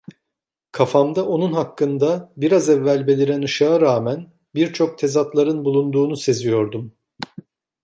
Kafamda 0.71 1.25
onun 1.27 1.53
hakkında, 1.53 2.33
biraz 2.37 2.69
evvel 2.69 3.07
beliren 3.07 3.41
ışığa 3.43 3.81
rağmen, 3.81 4.29
birçok 4.55 4.97
tezatların 4.97 5.65
bulunduğunu 5.65 6.17
seziyordum. 6.17 6.91